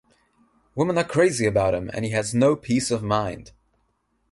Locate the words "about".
1.45-1.75